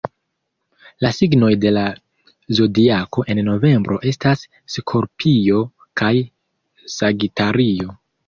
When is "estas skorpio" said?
4.13-5.61